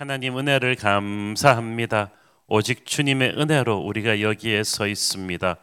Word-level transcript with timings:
하나님 0.00 0.38
은혜를 0.38 0.76
감사합니다. 0.76 2.10
오직 2.46 2.86
주님의 2.86 3.34
은혜로 3.36 3.80
우리가 3.80 4.22
여기에 4.22 4.64
서 4.64 4.86
있습니다. 4.86 5.56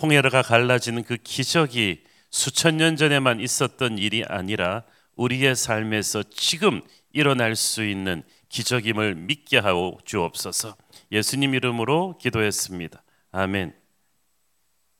홍해가 0.00 0.40
갈라지는 0.40 1.02
그 1.02 1.18
기적이 1.22 2.02
수천 2.30 2.78
년 2.78 2.96
전에만 2.96 3.40
있었던 3.40 3.98
일이 3.98 4.24
아니라 4.26 4.84
우리의 5.16 5.54
삶에서 5.54 6.22
지금 6.30 6.80
일어날 7.12 7.56
수 7.56 7.84
있는 7.84 8.22
기적임을 8.48 9.16
믿게 9.16 9.58
하오 9.58 9.98
주옵소서. 10.06 10.76
예수님 11.12 11.54
이름으로 11.54 12.16
기도했습니다. 12.16 13.02
아멘. 13.32 13.74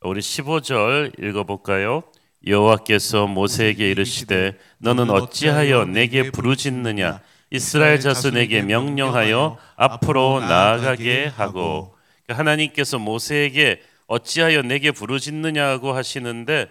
우리 0.03 0.21
15절 0.21 1.25
읽어 1.25 1.45
볼까요? 1.45 2.03
여호와께서 2.47 3.29
모세에게 3.29 3.91
이르시되 3.91 4.59
너는 4.77 5.09
어찌하여 5.09 5.87
내게 5.87 6.31
부르짖느냐 6.31 7.23
이스라엘 7.55 8.01
자손에게 8.01 8.63
명령하여 8.63 9.57
앞으로 9.77 10.41
나아가게 10.41 11.27
하고 11.27 11.97
그러니까 12.25 12.41
하나님께서 12.41 12.99
모세에게 12.99 13.81
어찌하여 14.09 14.63
내게 14.63 14.91
부르짖느냐고 14.91 15.93
하시는데 15.93 16.69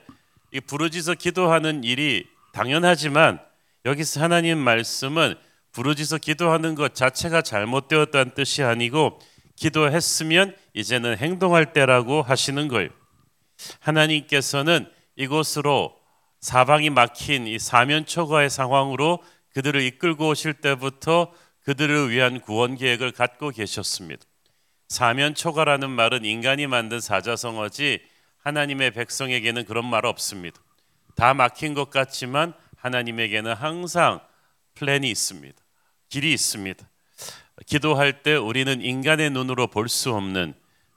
이 0.52 0.59
부르짖어 0.59 1.14
기도하는 1.14 1.86
일이 1.86 2.28
당연하지만 2.52 3.40
여기서 3.86 4.22
하나님 4.22 4.58
말씀은 4.58 5.36
부르짖어 5.72 6.18
기도하는 6.18 6.76
것 6.76 6.94
자체가 6.94 7.42
잘못되었다는 7.44 8.34
뜻이 8.34 8.62
아니고 8.62 9.22
기도했으면 9.56 10.54
이제는 10.73 11.16
행동할 11.16 11.72
때라고 11.72 12.22
하시는 12.22 12.68
거예요. 12.68 12.90
하나님께서는 13.80 14.90
이곳으로 15.16 15.95
사방이 16.42 16.90
막힌 16.90 17.48
이 17.48 17.58
사면 17.58 18.06
초과의 18.06 18.50
상황으로 18.50 19.23
그들을 19.54 19.82
이끌고 19.82 20.30
오실 20.30 20.56
때부터 20.56 21.32
그들을 21.64 22.10
위한 22.10 22.42
구원 22.42 22.76
계획을 22.76 23.12
갖고 23.12 23.50
계셨습니다. 23.50 24.24
사면 24.90 25.34
초과라는 25.34 25.90
말은 25.90 26.26
인간이 26.26 26.68
만든 26.68 27.00
사자성어지 27.00 28.02
하나님의 28.40 28.92
백성에게는 28.92 29.66
그런 29.66 29.86
말 29.86 30.06
없습니다. 30.06 30.62
다 31.16 31.34
막힌 31.34 31.73
것 31.73 31.90
같지만 31.90 32.54
하나님에게는 32.78 33.54
항상 33.54 34.20
플랜이 34.76 35.10
있습니다. 35.10 35.56
길이 36.10 36.34
있습니다. 36.34 36.90
기도할 37.66 38.23
때 38.23 38.36
우리는 38.36 38.82
인간의 38.82 39.30
눈으로 39.30 39.67
볼 39.67 39.88
수 39.88 40.14
없는 40.14 40.54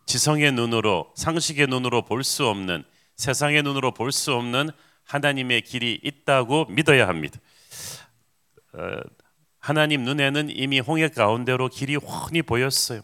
지성의 0.06 0.52
눈으로 0.52 1.12
상식의 1.16 1.66
눈으로 1.68 2.02
볼 2.02 2.22
수 2.24 2.46
없는 2.46 2.84
세상의 3.16 3.62
눈으로 3.62 3.92
볼 3.92 4.10
수 4.10 4.34
없는 4.34 4.70
하나님의 5.04 5.62
길이 5.62 6.00
있다고 6.02 6.66
믿어야 6.66 7.06
합니다. 7.06 7.38
어, 8.76 9.00
하나님 9.58 10.04
눈에는 10.04 10.50
이미 10.50 10.80
홍해 10.80 11.08
가운데로 11.08 11.68
길이 11.68 11.96
훤히 11.96 12.42
보였어요. 12.42 13.00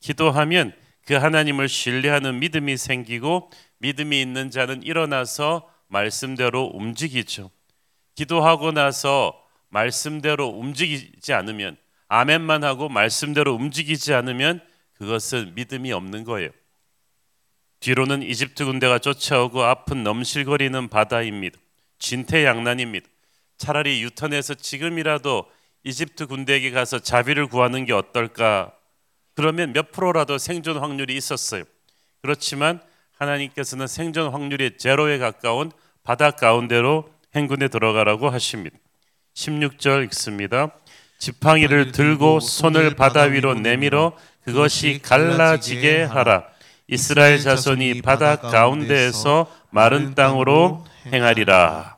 기도하면 0.00 0.72
그 1.06 1.14
하나님을 1.14 1.68
신뢰하는 1.68 2.38
믿음이 2.38 2.76
생기고 2.76 3.50
믿음이 3.78 4.20
있는 4.20 4.50
자는 4.50 4.82
일어나서 4.82 5.68
말씀대로 5.88 6.70
움직이죠. 6.72 7.50
기도하고 8.14 8.72
나서 8.72 9.44
말씀대로 9.70 10.48
움직이지 10.48 11.32
않으면 11.32 11.76
아멘만 12.08 12.64
하고 12.64 12.88
말씀대로 12.88 13.54
움직이지 13.54 14.14
않으면 14.14 14.60
그것은 14.94 15.54
믿음이 15.54 15.92
없는 15.92 16.24
거예요. 16.24 16.50
뒤로는 17.80 18.22
이집트 18.22 18.64
군대가 18.64 18.98
쫓아오고 18.98 19.62
앞은 19.62 20.02
넘실거리는 20.02 20.88
바다입니다. 20.88 21.58
진퇴양난입니다. 21.98 23.08
차라리 23.58 24.02
유턴해서 24.02 24.54
지금이라도 24.54 25.44
이집트 25.84 26.26
군대에게 26.26 26.70
가서 26.70 27.00
자비를 27.00 27.46
구하는 27.48 27.84
게 27.84 27.92
어떨까? 27.92 28.72
그러면 29.34 29.72
몇 29.72 29.92
프로라도 29.92 30.38
생존 30.38 30.78
확률이 30.78 31.16
있었어요. 31.16 31.64
그렇지만 32.22 32.80
하나님께서는 33.18 33.86
생존 33.86 34.32
확률이 34.32 34.76
제로에 34.78 35.18
가까운 35.18 35.70
바다 36.02 36.30
가운데로 36.30 37.10
행군에 37.34 37.68
들어가라고 37.68 38.30
하십니다. 38.30 38.76
16절 39.34 40.04
읽습니다. 40.06 40.70
지팡이를 41.18 41.92
들고 41.92 42.40
손을 42.40 42.94
바다 42.94 43.22
위로 43.22 43.54
내밀어 43.54 44.16
그것이 44.44 45.00
갈라지게 45.02 46.04
하라. 46.04 46.44
이스라엘 46.86 47.38
자손이 47.38 48.02
바다 48.02 48.36
가운데에서 48.36 49.52
마른 49.70 50.14
땅으로 50.14 50.86
행하리라. 51.12 51.97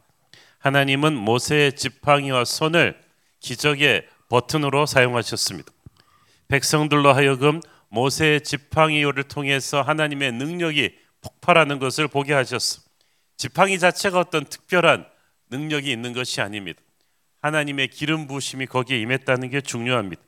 하나님은 0.61 1.17
모세의 1.17 1.75
지팡이와 1.75 2.45
손을 2.45 2.97
기적의 3.41 4.07
버튼으로 4.29 4.87
사용하셨습니다. 4.87 5.73
백성들로 6.49 7.13
하여금 7.13 7.61
모세의 7.89 8.43
지팡이를 8.43 9.25
통해서 9.25 9.83
하나님의 9.83 10.33
능력이 10.33 10.95
폭발하는 11.23 11.79
것을 11.79 12.09
보게 12.09 12.33
하셨어. 12.35 12.83
지팡이 13.37 13.79
자체가 13.79 14.21
어떤 14.21 14.45
특별한 14.45 15.07
능력이 15.51 15.91
있는 15.91 16.13
것이 16.13 16.41
아닙니다. 16.41 16.81
하나님의 17.41 17.89
기름 17.89 18.27
부심이 18.27 18.67
거기에 18.67 19.01
임했다는 19.01 19.49
게 19.51 19.61
중요합니다. 19.63 20.23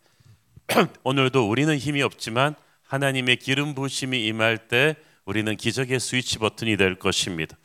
오늘도 1.05 1.49
우리는 1.49 1.77
힘이 1.77 2.03
없지만 2.03 2.55
하나님의 2.85 3.37
기름 3.37 3.75
부심이 3.75 4.27
임할 4.27 4.69
때 4.69 4.97
우리는 5.25 5.55
기적의 5.57 6.01
스위치 6.01 6.39
버튼이 6.39 6.77
될 6.77 6.97
것입니다. 6.97 7.57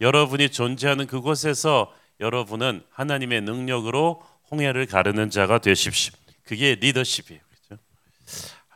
여러분이 0.00 0.48
존재하는 0.48 1.06
그곳에서 1.06 1.92
여러분은 2.20 2.82
하나님의 2.90 3.42
능력으로 3.42 4.22
홍해를 4.50 4.86
가르는 4.86 5.30
자가 5.30 5.58
되십시오. 5.58 6.12
그게 6.44 6.74
리더십이에요. 6.74 7.40
그렇죠? 7.48 7.82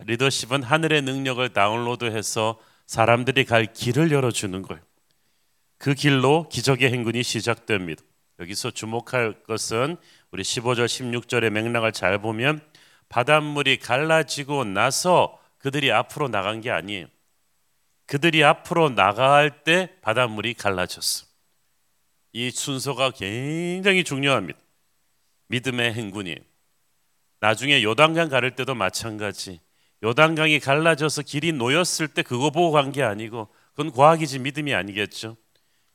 리더십은 0.00 0.62
하늘의 0.62 1.02
능력을 1.02 1.48
다운로드해서 1.52 2.58
사람들이 2.86 3.44
갈 3.44 3.72
길을 3.72 4.10
열어주는 4.10 4.62
거예요. 4.62 4.82
그 5.76 5.94
길로 5.94 6.48
기적의 6.48 6.90
행군이 6.92 7.22
시작됩니다. 7.22 8.02
여기서 8.40 8.70
주목할 8.70 9.42
것은 9.44 9.96
우리 10.30 10.42
15절 10.42 10.86
16절의 10.86 11.50
맥락을 11.50 11.92
잘 11.92 12.18
보면 12.18 12.60
바닷물이 13.08 13.78
갈라지고 13.78 14.64
나서 14.64 15.38
그들이 15.58 15.92
앞으로 15.92 16.28
나간 16.28 16.60
게 16.60 16.70
아니에요. 16.70 17.06
그들이 18.06 18.42
앞으로 18.44 18.90
나갈 18.90 19.64
때 19.64 19.90
바닷물이 20.02 20.54
갈라졌어. 20.54 21.27
이 22.38 22.52
순서가 22.52 23.10
굉장히 23.10 24.04
중요합니다. 24.04 24.56
믿음의 25.48 25.92
행군이 25.94 26.36
나중에 27.40 27.82
요단강 27.82 28.28
가를 28.28 28.54
때도 28.54 28.76
마찬가지. 28.76 29.58
요단강이 30.04 30.60
갈라져서 30.60 31.22
길이 31.22 31.50
놓였을 31.50 32.06
때 32.06 32.22
그거 32.22 32.50
보고 32.50 32.70
간 32.70 32.92
게 32.92 33.02
아니고 33.02 33.48
그건 33.74 33.90
과학이지 33.90 34.38
믿음이 34.38 34.72
아니겠죠. 34.72 35.36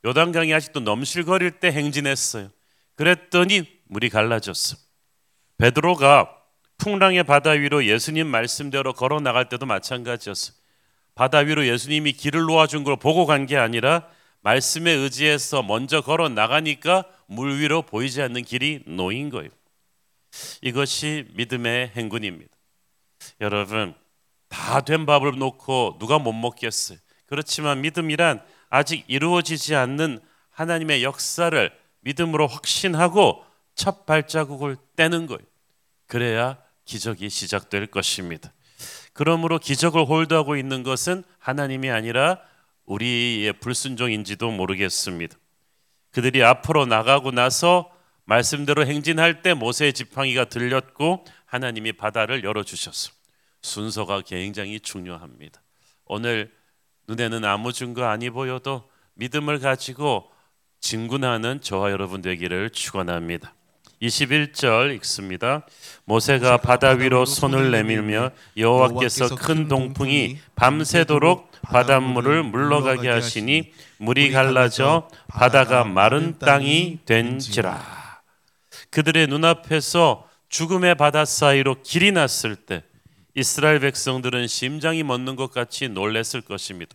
요단강이 0.04 0.54
아직도 0.54 0.82
넘실거릴 0.82 1.62
때 1.62 1.72
행진했어요. 1.72 2.50
그랬더니 2.96 3.64
물이 3.86 4.10
갈라졌어. 4.10 4.76
베드로가 5.60 6.30
풍랑의 6.78 7.24
바다 7.24 7.52
위로 7.52 7.86
예수님 7.86 8.28
말씀대로 8.28 8.92
걸어 8.92 9.22
나갈 9.22 9.48
때도 9.48 9.66
마찬가지였어. 9.66 10.52
바다 11.16 11.38
위로 11.38 11.66
예수님이 11.66 12.12
길을 12.12 12.42
놓아준 12.42 12.84
걸 12.84 12.98
보고 12.98 13.26
간 13.26 13.46
게 13.46 13.56
아니라 13.56 14.10
말씀에 14.44 14.92
의지해서 14.92 15.64
먼저 15.64 16.02
걸어 16.02 16.30
나가니까 16.30 17.06
물 17.28 17.60
위로 17.60 17.82
보이지 17.82 18.22
않는 18.22 18.44
길이 18.44 18.84
놓인 18.86 19.30
거예요. 19.30 19.50
이것이 20.62 21.28
믿음의 21.34 21.92
행군입니다. 21.96 22.52
여러분 23.42 23.96
다 24.50 24.82
된 24.82 25.06
밥을 25.06 25.38
놓고 25.38 25.98
누가 26.00 26.20
못 26.20 26.34
먹겠어요. 26.34 26.98
그렇지만 27.26 27.82
믿음이란 27.82 28.44
아직 28.70 29.04
이루어지지 29.08 29.76
않는 29.76 30.20
하나님의 30.52 31.04
역사를 31.04 31.72
믿음으로 32.02 32.48
확신하고 32.48 33.44
첫 33.76 34.06
발자국을 34.06 34.78
떼는 34.96 35.26
거예요. 35.26 35.40
그래야 36.08 36.58
기적이 36.86 37.30
시작될 37.30 37.88
것입니다. 37.88 38.54
그러므로 39.14 39.58
기적을 39.58 40.06
홀드하고 40.06 40.58
있는 40.58 40.84
것은 40.84 41.24
하나님이 41.40 41.90
아니라 41.90 42.40
우리의 42.86 43.54
불순종인지도 43.54 44.52
모르겠습니다. 44.52 45.38
그들이 46.12 46.44
앞으로 46.44 46.86
나가고 46.86 47.32
나서 47.32 47.92
말씀대로 48.26 48.86
행진할 48.86 49.42
때 49.42 49.54
모세의 49.54 49.94
지팡이가 49.94 50.46
들렸고 50.46 51.26
하나님이 51.46 51.94
바다를 51.94 52.44
열어 52.44 52.64
주셨어. 52.64 53.12
순서가 53.62 54.22
굉장히 54.22 54.80
중요합니다. 54.80 55.62
오늘 56.06 56.54
눈에는 57.08 57.44
아무 57.46 57.74
증거 57.74 58.06
아니 58.06 58.30
보여도 58.30 58.90
믿음을 59.16 59.60
가지고 59.60 60.30
진군하는 60.80 61.62
저와 61.62 61.92
여러분 61.92 62.22
되기를 62.22 62.70
축원합니다. 62.72 63.54
21절 64.04 64.94
읽습니다. 64.96 65.66
모세가 66.06 66.58
바다 66.58 66.90
위로 66.90 67.26
손을 67.26 67.72
내밀며 67.72 68.32
여호와께서 68.58 69.36
큰 69.36 69.68
동풍이 69.68 70.38
밤새도록 70.56 71.52
바닷물을 71.62 72.44
물러가게 72.44 73.10
하시니 73.10 73.72
물이 73.98 74.32
갈라져 74.32 75.08
바다가 75.28 75.86
마른 75.86 76.38
땅이 76.38 77.00
된지라. 77.06 78.22
그들의 78.90 79.28
눈앞에서 79.28 80.28
죽음의 80.50 80.96
바다 80.96 81.24
사이로 81.24 81.82
길이 81.82 82.12
났을 82.12 82.56
때 82.56 82.84
이스라엘 83.36 83.80
백성들은 83.80 84.48
심장이 84.48 85.02
멎는 85.02 85.36
것 85.36 85.52
같이 85.52 85.88
놀랬을 85.88 86.42
것입니다. 86.42 86.94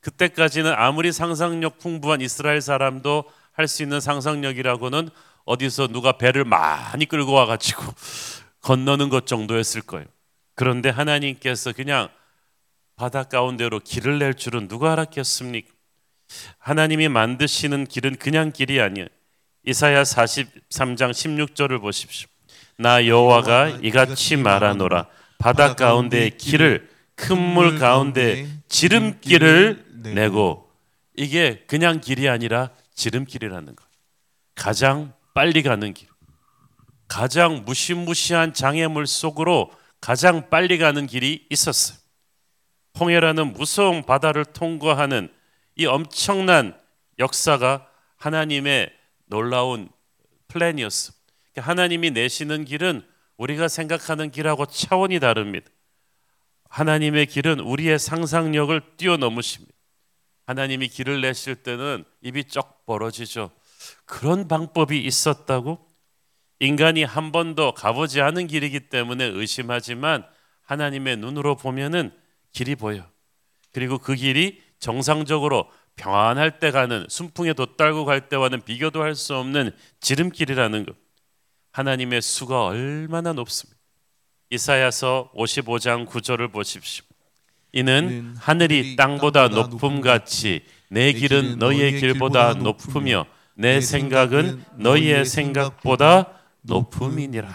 그때까지는 0.00 0.74
아무리 0.76 1.12
상상력 1.12 1.78
풍부한 1.78 2.20
이스라엘 2.20 2.60
사람도 2.60 3.24
할 3.52 3.68
수 3.68 3.82
있는 3.82 4.00
상상력이라고는 4.00 5.10
어디서 5.50 5.88
누가 5.88 6.12
배를 6.12 6.44
많이 6.44 7.06
끌고 7.06 7.32
와가지고 7.32 7.82
건너는 8.62 9.08
것 9.08 9.26
정도였을 9.26 9.82
거예요. 9.82 10.06
그런데 10.54 10.90
하나님께서 10.90 11.72
그냥 11.72 12.08
바다 12.94 13.24
가운데로 13.24 13.80
길을 13.80 14.18
낼 14.18 14.34
줄은 14.34 14.68
누가 14.68 14.92
알았겠습니까? 14.92 15.68
하나님이 16.58 17.08
만드시는 17.08 17.86
길은 17.86 18.16
그냥 18.16 18.52
길이 18.52 18.80
아니에요. 18.80 19.08
이사야 19.66 20.04
43장 20.04 21.10
16절을 21.10 21.80
보십시오. 21.80 22.28
나 22.76 23.06
여호와가 23.06 23.80
이같이 23.82 24.36
말하노라 24.36 25.06
바다 25.38 25.74
가운데 25.74 26.30
길을 26.30 26.88
큰 27.16 27.38
물 27.38 27.78
가운데 27.78 28.48
지름길을 28.68 29.84
내고 30.14 30.70
이게 31.16 31.64
그냥 31.66 32.00
길이 32.00 32.28
아니라 32.28 32.70
지름길이라는 32.94 33.74
거. 33.76 33.84
가장 34.54 35.12
빨리 35.34 35.62
가는 35.62 35.92
길. 35.94 36.08
가장 37.08 37.64
무시무시한 37.64 38.54
장애물 38.54 39.06
속으로 39.06 39.72
가장 40.00 40.48
빨리 40.48 40.78
가는 40.78 41.06
길이 41.06 41.46
있었어요. 41.50 41.98
홍해라는 42.98 43.52
무서운 43.52 44.02
바다를 44.04 44.44
통과하는 44.44 45.32
이 45.76 45.86
엄청난 45.86 46.78
역사가 47.18 47.88
하나님의 48.16 48.92
놀라운 49.26 49.88
플랜이었어. 50.48 51.12
하나님이 51.56 52.10
내시는 52.10 52.64
길은 52.64 53.06
우리가 53.36 53.68
생각하는 53.68 54.30
길하고 54.30 54.66
차원이 54.66 55.18
다릅니다. 55.20 55.70
하나님의 56.68 57.26
길은 57.26 57.60
우리의 57.60 57.98
상상력을 57.98 58.96
뛰어넘으십니다. 58.96 59.74
하나님이 60.46 60.88
길을 60.88 61.20
내실 61.20 61.56
때는 61.56 62.04
입이 62.22 62.44
쩍 62.44 62.84
벌어지죠. 62.86 63.50
그런 64.04 64.48
방법이 64.48 64.98
있었다고? 65.00 65.78
인간이 66.60 67.04
한 67.04 67.32
번도 67.32 67.72
가보지 67.72 68.20
않은 68.20 68.46
길이기 68.46 68.88
때문에 68.90 69.24
의심하지만 69.24 70.24
하나님의 70.62 71.16
눈으로 71.16 71.56
보면은 71.56 72.12
길이 72.52 72.74
보여. 72.74 73.08
그리고 73.72 73.98
그 73.98 74.14
길이 74.14 74.60
정상적으로 74.78 75.70
평안할 75.96 76.58
때 76.58 76.70
가는 76.70 77.06
순풍에 77.08 77.52
돛달고 77.54 78.04
갈 78.04 78.28
때와는 78.28 78.62
비교도 78.62 79.02
할 79.02 79.14
수 79.14 79.36
없는 79.36 79.70
지름길이라는 80.00 80.86
것. 80.86 80.96
하나님의 81.72 82.20
수가 82.22 82.64
얼마나 82.66 83.32
높습니다. 83.32 83.78
이사야서 84.50 85.30
55장 85.34 86.06
9절을 86.06 86.52
보십시오. 86.52 87.04
이는 87.72 88.34
하늘이 88.36 88.96
땅보다 88.96 89.48
높음 89.48 90.00
같이 90.00 90.64
내 90.88 91.12
길은 91.12 91.58
너희의 91.58 92.00
길보다 92.00 92.54
높으며 92.54 93.26
내 93.60 93.82
생각은 93.82 94.64
너희의 94.76 95.26
생각보다 95.26 96.32
높음이니라. 96.62 97.46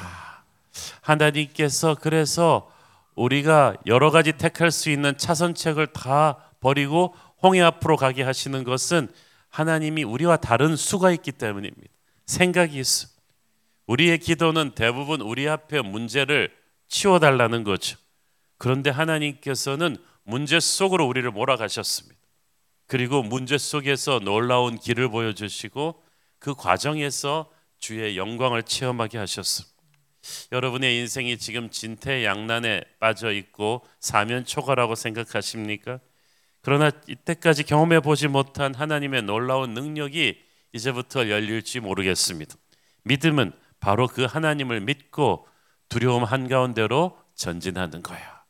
하나님께서 1.01 1.95
그래서 1.99 2.71
우리가 3.15 3.75
여러 3.87 4.11
가지 4.11 4.31
택할 4.33 4.69
수 4.69 4.91
있는 4.91 5.17
차선책을 5.17 5.87
다 5.87 6.37
버리고 6.59 7.15
홍해 7.41 7.61
앞으로 7.61 7.97
가게 7.97 8.21
하시는 8.21 8.63
것은 8.63 9.07
하나님이 9.49 10.03
우리와 10.03 10.37
다른 10.37 10.75
수가 10.75 11.09
있기 11.11 11.31
때문입니다. 11.31 11.91
생각이 12.27 12.77
있어. 12.77 13.07
우리의 13.87 14.19
기도는 14.19 14.73
대부분 14.75 15.21
우리 15.21 15.49
앞에 15.49 15.81
문제를 15.81 16.51
치워달라는 16.87 17.63
거죠. 17.63 17.97
그런데 18.59 18.91
하나님께서는 18.91 19.97
문제 20.23 20.59
속으로 20.59 21.07
우리를 21.07 21.29
몰아가셨습니다. 21.31 22.15
그리고 22.87 23.23
문제 23.23 23.57
속에서 23.57 24.19
놀라운 24.19 24.77
길을 24.77 25.09
보여주시고 25.09 26.01
그 26.39 26.53
과정에서 26.53 27.51
주의 27.79 28.17
영광을 28.17 28.63
체험하게 28.63 29.17
하셨습니다. 29.17 29.75
여러분의 30.51 30.97
인생이 30.99 31.37
지금 31.37 31.69
진퇴양난에 31.69 32.83
빠져 32.99 33.31
있고 33.31 33.85
사면초가라고 33.99 34.95
생각하십니까? 34.95 35.99
그러나 36.61 36.89
이때까지 37.07 37.63
경험해 37.63 37.99
보지 37.99 38.27
못한 38.27 38.73
하나님의 38.73 39.23
놀라운 39.23 39.73
능력이 39.75 40.39
이제부터 40.73 41.29
열릴지 41.29 41.79
모르겠습니다. 41.79 42.55
믿음은 43.03 43.53
바로 43.79 44.07
그 44.07 44.23
하나님을 44.23 44.81
믿고 44.81 45.47
두려움 45.89 46.23
한가운데로 46.23 47.17
전진하는 47.35 48.01
거야. 48.01 48.43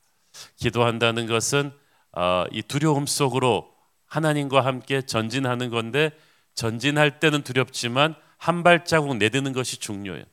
기도한다는 0.56 1.28
것은 1.28 1.74
어, 2.14 2.46
이 2.52 2.62
두려움 2.62 3.06
속으로 3.06 3.75
하나님과 4.16 4.62
함께 4.62 5.02
전진하는 5.02 5.70
건데 5.70 6.12
전진할 6.54 7.20
때는 7.20 7.42
두렵지만 7.42 8.16
한 8.38 8.64
발자국 8.64 9.18
내딛는 9.18 9.52
것이 9.52 9.78
중요해요. 9.78 10.24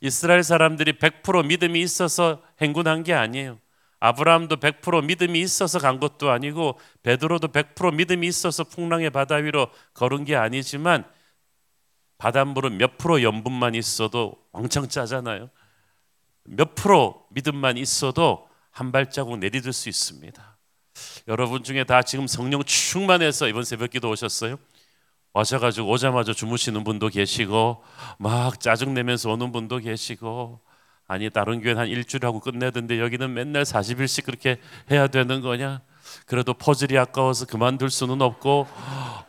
이스라엘 0.00 0.42
사람들이 0.42 0.94
100% 0.94 1.46
믿음이 1.46 1.80
있어서 1.80 2.42
행군한 2.60 3.04
게 3.04 3.14
아니에요. 3.14 3.58
아브라함도 4.00 4.56
100% 4.56 5.04
믿음이 5.04 5.40
있어서 5.40 5.78
간 5.78 6.00
것도 6.00 6.30
아니고 6.30 6.78
베드로도 7.02 7.48
100% 7.48 7.94
믿음이 7.94 8.26
있어서 8.26 8.64
풍랑의 8.64 9.10
바다 9.10 9.36
위로 9.36 9.68
걸은 9.94 10.24
게 10.24 10.36
아니지만 10.36 11.04
바닷물은 12.18 12.78
몇 12.78 12.98
프로 12.98 13.22
염분만 13.22 13.74
있어도 13.74 14.42
왕창 14.52 14.88
짜잖아요. 14.88 15.50
몇 16.44 16.74
프로 16.74 17.26
믿음만 17.30 17.76
있어도 17.78 18.48
한 18.70 18.90
발자국 18.90 19.38
내디딜 19.38 19.72
수 19.72 19.88
있습니다. 19.88 20.59
여러분 21.30 21.62
중에 21.62 21.84
다 21.84 22.02
지금 22.02 22.26
성령 22.26 22.60
충만해서 22.64 23.46
이번 23.46 23.62
새벽기도 23.62 24.10
오셨어요? 24.10 24.58
와셔가지고 25.32 25.88
오자마자 25.88 26.32
주무시는 26.32 26.82
분도 26.82 27.06
계시고 27.06 27.84
막 28.18 28.58
짜증 28.58 28.94
내면서 28.94 29.30
오는 29.30 29.52
분도 29.52 29.78
계시고 29.78 30.58
아니 31.06 31.30
다른 31.30 31.60
교회는 31.60 31.82
한 31.82 31.88
일주일 31.88 32.26
하고 32.26 32.40
끝내던데 32.40 32.98
여기는 32.98 33.32
맨날 33.32 33.62
40일씩 33.62 34.24
그렇게 34.24 34.58
해야 34.90 35.06
되는 35.06 35.40
거냐? 35.40 35.82
그래도 36.26 36.52
퍼즐이 36.52 36.98
아까워서 36.98 37.46
그만둘 37.46 37.90
수는 37.90 38.22
없고 38.22 38.66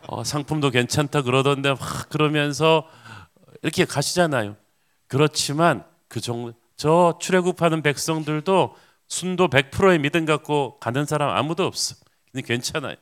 어, 0.08 0.24
상품도 0.24 0.70
괜찮다 0.70 1.22
그러던데 1.22 1.68
막 1.70 2.08
그러면서 2.08 2.84
이렇게 3.62 3.84
가시잖아요. 3.84 4.56
그렇지만 5.06 5.84
그 6.08 6.20
정도 6.20 6.52
저 6.74 7.16
출애굽하는 7.20 7.82
백성들도 7.82 8.74
순도 9.12 9.48
100%의 9.48 9.98
믿음 9.98 10.24
갖고 10.24 10.78
가는 10.80 11.04
사람 11.04 11.28
아무도 11.28 11.66
없어. 11.66 11.96
근데 12.32 12.46
괜찮아요. 12.46 12.96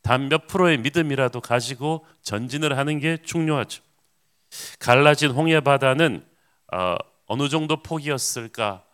단 0.00 0.28
몇 0.28 0.46
프로의 0.46 0.78
믿음이라도 0.78 1.40
가지고 1.40 2.06
전진을 2.22 2.78
하는 2.78 3.00
게 3.00 3.16
중요하죠. 3.16 3.82
갈라진 4.78 5.32
홍해 5.32 5.58
바다는 5.58 6.24
어, 6.72 6.94
어느 7.26 7.48
정도 7.48 7.82
폭이었을까? 7.82 8.84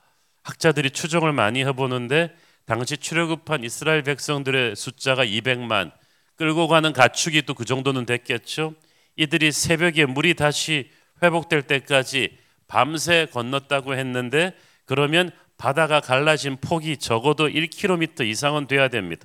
학자들이 0.45 0.93
추정을 0.93 1.35
많이 1.35 1.63
해보는데 1.63 2.35
당시 2.65 2.97
출애굽한 2.97 3.65
이스라엘 3.65 4.03
백성들의 4.03 4.75
숫자가 4.75 5.27
200만, 5.27 5.93
끌고 6.37 6.69
가는 6.69 6.95
가축이 6.95 7.43
또 7.43 7.53
그 7.53 7.67
정도는 7.67 8.07
됐겠죠. 8.07 8.75
이들이 9.17 9.53
새벽에 9.53 10.07
물이 10.07 10.35
다시 10.35 10.91
회복될 11.23 11.63
때까지 11.65 12.39
밤새 12.67 13.27
건넜다고 13.31 13.95
했는데 13.95 14.57
그러면 14.87 15.31
바다가 15.63 16.01
갈라진 16.01 16.57
폭이 16.61 16.97
적어도 16.97 17.47
1km 17.47 18.27
이상은 18.27 18.67
돼야 18.67 18.89
됩니다. 18.89 19.25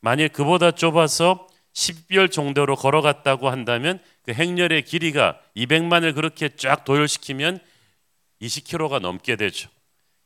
만일 0.00 0.28
그보다 0.28 0.70
좁아서 0.70 1.48
10별 1.72 2.30
정도로 2.30 2.76
걸어갔다고 2.76 3.50
한다면 3.50 3.98
그 4.22 4.32
행렬의 4.32 4.84
길이가 4.84 5.40
200만을 5.56 6.14
그렇게 6.14 6.50
쫙 6.50 6.84
도열시키면 6.84 7.58
20km가 8.40 9.00
넘게 9.00 9.34
되죠. 9.34 9.68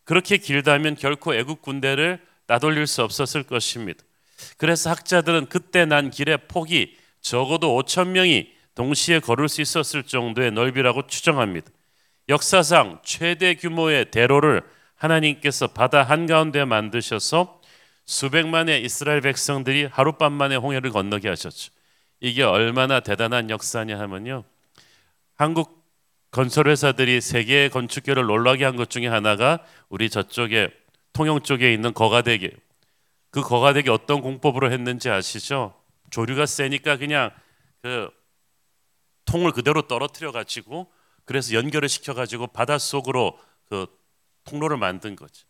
그렇게 0.04 0.36
길다면 0.36 0.96
결코 0.96 1.34
애국 1.34 1.62
군대를 1.62 2.20
따돌릴 2.44 2.86
수 2.86 3.02
없었을 3.02 3.42
것입니다. 3.44 4.04
그래서 4.58 4.90
학자들은 4.90 5.46
그때 5.46 5.86
난 5.86 6.10
길의 6.10 6.48
폭이 6.48 6.98
적어도 7.22 7.80
5천 7.82 8.08
명이 8.08 8.52
동시에 8.74 9.20
걸을 9.20 9.48
수 9.48 9.62
있었을 9.62 10.02
정도의 10.02 10.50
넓이라고 10.50 11.06
추정합니다. 11.06 11.70
역사상 12.28 13.00
최대 13.02 13.54
규모의 13.54 14.10
대로를 14.10 14.62
하나님께서 15.00 15.68
바다 15.68 16.02
한가운데 16.02 16.64
만드셔서 16.64 17.60
수백만의 18.04 18.84
이스라엘 18.84 19.20
백성들이 19.22 19.86
하룻밤 19.86 20.32
만에 20.32 20.56
홍해를 20.56 20.90
건너게 20.90 21.28
하셨죠. 21.28 21.72
이게 22.20 22.42
얼마나 22.42 23.00
대단한 23.00 23.48
역사냐 23.48 23.98
하면요. 23.98 24.44
한국 25.36 25.80
건설 26.30 26.68
회사들이 26.68 27.20
세계 27.20 27.68
건축계를 27.70 28.24
놀라게 28.26 28.64
한 28.64 28.76
것 28.76 28.90
중에 28.90 29.06
하나가 29.06 29.64
우리 29.88 30.10
저쪽에 30.10 30.70
통영 31.12 31.40
쪽에 31.40 31.72
있는 31.72 31.94
거가대교. 31.94 32.48
그 33.30 33.40
거가대교 33.40 33.90
어떤 33.92 34.20
공법으로 34.20 34.70
했는지 34.70 35.08
아시죠? 35.08 35.74
조류가 36.10 36.44
세니까 36.46 36.98
그냥 36.98 37.30
그 37.82 38.10
통을 39.24 39.52
그대로 39.52 39.82
떨어뜨려 39.82 40.30
가지고 40.30 40.92
그래서 41.24 41.54
연결을 41.54 41.88
시켜 41.88 42.12
가지고 42.12 42.48
바닷속으로 42.48 43.38
그 43.68 43.86
통로를 44.44 44.76
만든 44.76 45.16
거죠. 45.16 45.46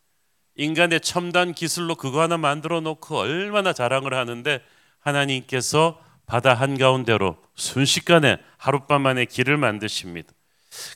인간의 0.57 1.01
첨단 1.01 1.53
기술로 1.53 1.95
그거 1.95 2.21
하나 2.21 2.37
만들어 2.37 2.81
놓고 2.81 3.19
얼마나 3.19 3.73
자랑을 3.73 4.15
하는데 4.15 4.61
하나님께서 4.99 6.01
바다 6.27 6.55
한가운데로 6.55 7.37
순식간에 7.55 8.39
하룻밤 8.59 9.03
만에 9.03 9.25
길을 9.25 9.57
만드십니다. 9.57 10.33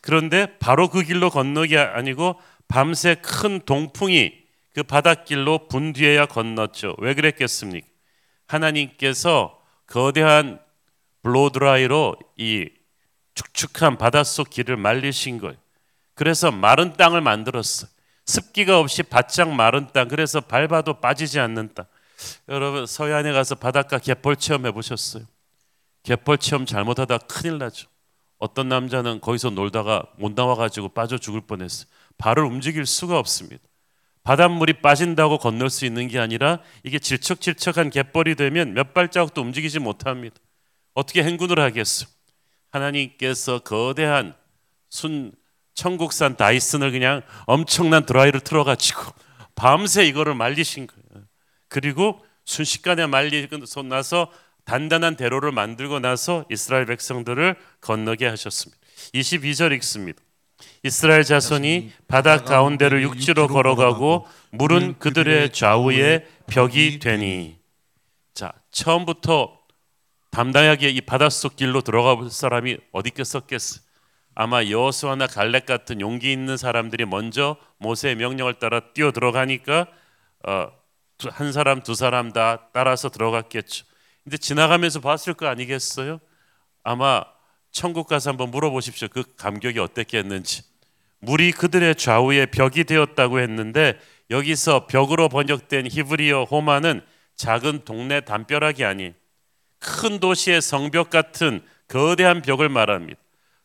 그런데 0.02 0.58
바로 0.58 0.88
그 0.88 1.02
길로 1.02 1.30
건너기 1.30 1.76
아니고 1.78 2.40
밤새 2.68 3.16
큰 3.16 3.60
동풍이 3.60 4.32
그 4.74 4.82
바닷길로 4.82 5.68
분 5.68 5.92
뒤에야 5.92 6.26
건넜죠. 6.26 6.96
왜 6.98 7.14
그랬겠습니까? 7.14 7.86
하나님께서 8.46 9.60
거대한 9.86 10.60
블로드라이로 11.22 12.16
이 12.36 12.68
축축한 13.34 13.98
바닷속 13.98 14.50
길을 14.50 14.76
말리신 14.76 15.38
거예요. 15.38 15.56
그래서 16.14 16.50
마른 16.50 16.94
땅을 16.94 17.20
만들었어. 17.20 17.86
습기가 18.26 18.78
없이 18.78 19.02
바짝 19.02 19.52
마른 19.52 19.88
땅. 19.92 20.08
그래서 20.08 20.40
밟아도 20.40 21.00
빠지지 21.00 21.40
않는 21.40 21.74
땅. 21.74 21.86
여러분 22.48 22.86
서해안에 22.86 23.32
가서 23.32 23.54
바닷가 23.54 23.98
갯벌 23.98 24.36
체험 24.36 24.66
해 24.66 24.72
보셨어요? 24.72 25.24
갯벌 26.04 26.38
체험 26.38 26.66
잘못하다 26.66 27.18
큰일 27.18 27.58
나죠. 27.58 27.88
어떤 28.38 28.68
남자는 28.68 29.20
거기서 29.20 29.50
놀다가 29.50 30.04
못 30.16 30.34
나와 30.34 30.54
가지고 30.54 30.88
빠져 30.88 31.18
죽을 31.18 31.40
뻔했어요. 31.40 31.88
발을 32.18 32.44
움직일 32.44 32.86
수가 32.86 33.18
없습니다. 33.18 33.62
바닷물이 34.22 34.80
빠진다고 34.80 35.38
건널 35.38 35.68
수 35.68 35.84
있는 35.84 36.08
게 36.08 36.18
아니라 36.18 36.60
이게 36.82 36.98
질척질척한 36.98 37.90
갯벌이 37.90 38.36
되면 38.36 38.72
몇 38.72 38.94
발자국도 38.94 39.42
움직이지 39.42 39.80
못합니다. 39.80 40.36
어떻게 40.94 41.22
행군을 41.22 41.58
하겠어? 41.58 42.06
하나님께서 42.70 43.58
거대한 43.60 44.34
순 44.88 45.32
천국산 45.74 46.36
다이슨을 46.36 46.92
그냥 46.92 47.22
엄청난 47.46 48.06
드라이를 48.06 48.40
틀어가지고 48.40 49.02
밤새 49.54 50.04
이거를 50.06 50.34
말리신 50.34 50.86
거예요. 50.86 51.26
그리고 51.68 52.24
순식간에 52.44 53.06
말리고 53.06 53.82
나서 53.84 54.30
단단한 54.64 55.16
대로를 55.16 55.52
만들고 55.52 56.00
나서 56.00 56.44
이스라엘 56.50 56.86
백성들을 56.86 57.56
건너게 57.80 58.26
하셨습니다. 58.26 58.80
22절 59.12 59.72
읽습니다. 59.76 60.20
이스라엘 60.82 61.24
자손이 61.24 61.92
바다 62.08 62.44
가운데를 62.44 63.02
육지로 63.02 63.48
걸어가고 63.48 64.26
물은 64.50 64.98
그들의 64.98 65.52
좌우에 65.52 66.26
벽이 66.46 66.98
되니 66.98 67.58
자 68.34 68.52
처음부터 68.70 69.58
담당하게 70.30 70.90
이 70.90 71.00
바닷속 71.00 71.56
길로 71.56 71.80
들어가 71.80 72.16
볼 72.16 72.30
사람이 72.30 72.76
어디 72.92 73.08
있겠었겠어 73.08 73.80
아마 74.34 74.64
여호수아나 74.64 75.26
갈렙 75.26 75.66
같은 75.66 76.00
용기 76.00 76.32
있는 76.32 76.56
사람들이 76.56 77.04
먼저 77.04 77.56
모세의 77.78 78.16
명령을 78.16 78.54
따라 78.54 78.80
뛰어 78.92 79.12
들어가니까 79.12 79.86
어, 80.46 80.72
한 81.30 81.52
사람 81.52 81.82
두 81.82 81.94
사람 81.94 82.32
다 82.32 82.68
따라서 82.72 83.08
들어갔겠죠. 83.08 83.84
근데 84.24 84.36
지나가면서 84.36 85.00
봤을 85.00 85.34
거 85.34 85.46
아니겠어요? 85.46 86.18
아마 86.82 87.24
천국 87.70 88.08
가서 88.08 88.30
한번 88.30 88.50
물어보십시오. 88.50 89.08
그 89.08 89.24
감격이 89.36 89.78
어땠겠는지. 89.78 90.62
물이 91.20 91.52
그들의 91.52 91.94
좌우에 91.96 92.46
벽이 92.46 92.84
되었다고 92.84 93.40
했는데 93.40 93.98
여기서 94.30 94.86
벽으로 94.86 95.28
번역된 95.28 95.88
히브리어 95.90 96.44
호마는 96.44 97.02
작은 97.36 97.84
동네 97.84 98.20
담벼락이 98.20 98.84
아닌 98.84 99.14
큰 99.78 100.20
도시의 100.20 100.62
성벽 100.62 101.10
같은 101.10 101.62
거대한 101.88 102.42
벽을 102.42 102.68
말합니다. 102.68 103.20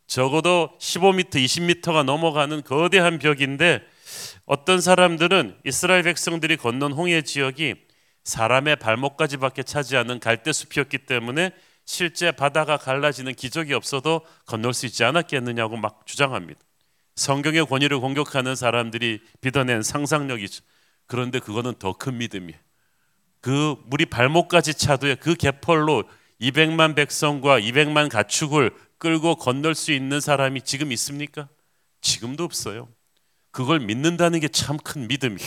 적어도 0.10 0.72
15m, 0.80 1.30
20m가 1.30 2.04
넘어가는 2.04 2.64
거대한 2.64 3.20
벽인데 3.20 3.84
어떤 4.48 4.82
사람들은 4.82 5.60
이스라엘 5.64 6.02
백성들이 6.02 6.58
건넌 6.58 6.94
홍해 6.94 7.22
지역이 7.22 7.76
사람의 8.24 8.78
발목까지밖에 8.78 9.62
차지 9.62 9.96
않는 9.98 10.20
갈대 10.20 10.52
숲이었기 10.52 11.06
때문에 11.06 11.52
실제 11.86 12.32
바다가 12.32 12.78
갈라지는 12.78 13.36
기적이 13.36 13.76
없어도 13.76 14.26
건널 14.48 14.74
수 14.74 14.88
있지 14.88 15.04
않았겠느냐고 15.04 15.78
막 15.78 16.08
주장합니다. 16.08 16.60
성경의 17.16 17.68
권위를 17.68 18.00
공격하는 18.00 18.56
사람들이 18.56 19.22
빚어낸 19.42 19.84
상상력이죠. 19.84 20.64
그런데 21.06 21.38
그거는 21.38 21.76
더 21.78 21.94
큰 21.94 22.18
믿음이에요. 22.18 22.60
그 23.42 23.76
물이 23.86 24.08
발목까지 24.08 24.74
차도에 24.74 25.16
그 25.16 25.36
개펄로 25.36 26.04
200만 26.42 26.96
백성과 26.96 27.60
200만 27.60 28.10
가축을 28.10 28.72
끌고 29.00 29.36
건널 29.36 29.76
수 29.76 29.92
있는 29.92 30.20
사람이 30.20 30.62
지금 30.62 30.92
있습니까? 30.92 31.48
지금도 32.02 32.44
없어요. 32.44 32.88
그걸 33.52 33.80
믿는다는 33.80 34.40
게 34.40 34.48
참 34.50 34.78
큰 34.78 35.08
믿음이. 35.08 35.38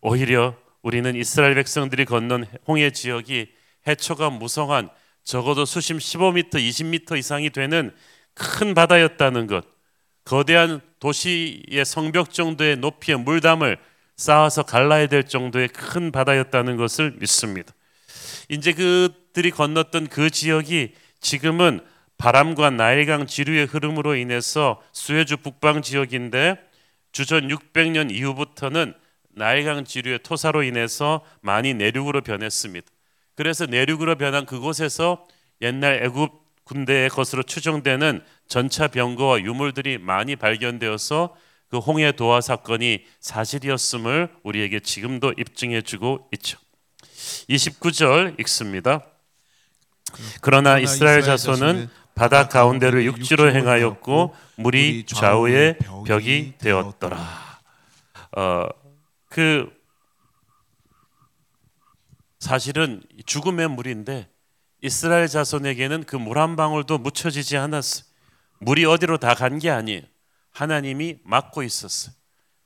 오히려 0.00 0.56
우리는 0.82 1.14
이스라엘 1.16 1.54
백성들이 1.54 2.04
건넌 2.04 2.46
홍해 2.66 2.90
지역이 2.90 3.48
해초가 3.86 4.30
무성한 4.30 4.90
적어도 5.24 5.64
수심 5.64 5.98
15m, 5.98 6.50
20m 6.54 7.18
이상이 7.18 7.50
되는 7.50 7.94
큰 8.34 8.74
바다였다는 8.74 9.46
것. 9.46 9.64
거대한 10.24 10.80
도시의 11.00 11.84
성벽 11.84 12.32
정도의 12.32 12.76
높이의 12.76 13.18
물담을 13.18 13.78
쌓아서 14.16 14.62
갈라야 14.62 15.06
될 15.06 15.24
정도의 15.24 15.68
큰 15.68 16.12
바다였다는 16.12 16.76
것을 16.76 17.16
믿습니다. 17.18 17.72
이제 18.48 18.72
그들이 18.72 19.50
건넜던 19.50 20.08
그 20.08 20.30
지역이 20.30 20.94
지금은 21.20 21.80
바람과 22.18 22.70
나일강 22.70 23.26
지류의 23.26 23.66
흐름으로 23.66 24.16
인해서 24.16 24.82
수에주 24.92 25.38
북방 25.38 25.82
지역인데 25.82 26.56
주전 27.12 27.48
600년 27.48 28.10
이후부터는 28.10 28.92
나일강 29.30 29.84
지류의 29.84 30.20
토사로 30.24 30.64
인해서 30.64 31.24
많이 31.40 31.74
내륙으로 31.74 32.22
변했습니다. 32.22 32.86
그래서 33.36 33.66
내륙으로 33.66 34.16
변한 34.16 34.46
그곳에서 34.46 35.26
옛날 35.62 36.02
애굽 36.02 36.48
군대의 36.64 37.08
것으로 37.08 37.44
추정되는 37.44 38.22
전차 38.48 38.88
병거와 38.88 39.40
유물들이 39.40 39.98
많이 39.98 40.36
발견되어서 40.36 41.36
그 41.68 41.78
홍해 41.78 42.12
도하 42.12 42.40
사건이 42.40 43.04
사실이었음을 43.20 44.28
우리에게 44.42 44.80
지금도 44.80 45.34
입증해 45.38 45.82
주고 45.82 46.28
있죠. 46.32 46.58
29절 47.48 48.38
읽습니다. 48.40 49.04
그러나 50.40 50.78
이스라엘 50.78 51.22
자손은 51.22 51.88
바다 52.18 52.48
가운데를 52.48 53.04
육지로 53.04 53.54
행하였고 53.54 54.34
물이 54.56 55.06
좌우에 55.06 55.78
벽이 56.04 56.54
되었더라. 56.58 57.16
어, 58.36 58.66
그 59.28 59.70
사실은 62.40 63.02
죽음의 63.26 63.68
물인데 63.68 64.28
이스라엘 64.82 65.28
자손에게는 65.28 66.04
그 66.04 66.16
물 66.16 66.38
한 66.38 66.56
방울도 66.56 66.98
묻혀지지 66.98 67.56
않았어. 67.56 68.04
물이 68.60 68.84
어디로 68.84 69.18
다 69.18 69.34
간 69.34 69.58
게 69.58 69.70
아니에요. 69.70 70.02
하나님이 70.50 71.18
막고 71.24 71.62
있었어요. 71.62 72.14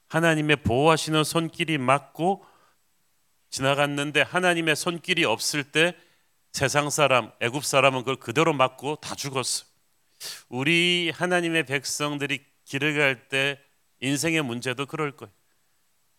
하나님의 0.09 0.57
보호하시는 0.57 1.25
손길이 1.25 1.77
막고 1.79 2.45
지나갔는데 3.51 4.23
하나님의 4.23 4.77
손길이 4.77 5.25
없을 5.27 5.63
때 5.65 5.95
세상 6.53 6.91
사람, 6.91 7.33
애굽 7.41 7.65
사람은 7.65 8.01
그걸 8.01 8.17
그대로 8.17 8.53
막고 8.53 8.97
다 8.97 9.15
죽었어. 9.15 9.65
우리 10.49 11.11
하나님의 11.15 11.65
백성들이 11.67 12.45
길을 12.65 12.97
갈 12.97 13.29
때 13.29 13.59
인생의 14.01 14.43
문제도 14.43 14.85
그럴 14.87 15.13
거예요. 15.13 15.33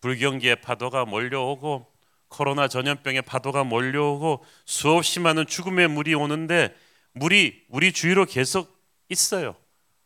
불경기의 0.00 0.60
파도가 0.60 1.04
몰려오고 1.04 1.86
코로나 2.28 2.66
전염병의 2.66 3.22
파도가 3.22 3.64
몰려오고 3.64 4.44
수없이 4.66 5.20
많은 5.20 5.46
죽음의 5.46 5.88
물이 5.88 6.14
오는데 6.14 6.74
물이 7.12 7.66
우리 7.68 7.92
주위로 7.92 8.24
계속 8.24 8.76
있어요. 9.08 9.54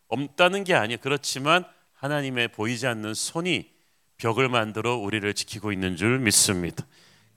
없다는 0.09 0.65
게 0.65 0.75
아니에요. 0.75 0.99
그렇지만 1.01 1.65
하나님의 1.95 2.49
보이지 2.49 2.87
않는 2.87 3.15
손이 3.15 3.71
벽을 4.19 4.49
만들어 4.49 4.97
우리를 4.97 5.33
지키고 5.35 5.73
있는 5.73 5.97
줄 5.97 6.19
믿습니다. 6.19 6.87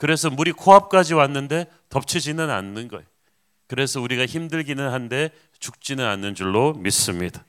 그래서 0.01 0.31
물이 0.31 0.53
코앞까지 0.53 1.13
왔는데 1.13 1.67
덮치지는 1.89 2.49
않는 2.49 2.87
거예요. 2.87 3.05
그래서 3.67 4.01
우리가 4.01 4.25
힘들기는 4.25 4.91
한데 4.91 5.29
죽지는 5.59 6.03
않는 6.03 6.33
줄로 6.33 6.73
믿습니다. 6.73 7.45